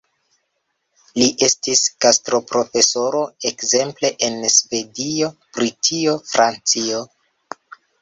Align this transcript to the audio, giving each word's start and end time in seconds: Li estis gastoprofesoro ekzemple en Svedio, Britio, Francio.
Li 1.21 1.27
estis 1.47 1.81
gastoprofesoro 2.05 3.23
ekzemple 3.51 4.13
en 4.31 4.43
Svedio, 4.57 5.33
Britio, 5.61 6.21
Francio. 6.35 7.09